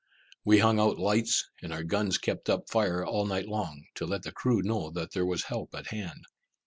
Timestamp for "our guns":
1.71-2.17